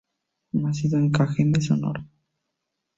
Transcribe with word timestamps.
Nacido 0.53 0.97
en 0.97 1.11
Cajeme, 1.11 1.61
Sonora. 1.61 2.03